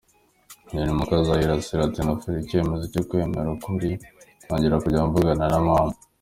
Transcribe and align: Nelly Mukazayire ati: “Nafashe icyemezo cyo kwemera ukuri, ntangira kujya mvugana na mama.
Nelly 0.71 0.91
Mukazayire 0.97 1.51
ati: 1.83 1.99
“Nafashe 2.03 2.39
icyemezo 2.43 2.83
cyo 2.93 3.01
kwemera 3.07 3.47
ukuri, 3.55 3.91
ntangira 4.45 4.81
kujya 4.83 5.07
mvugana 5.07 5.45
na 5.51 5.59
mama. 5.67 5.93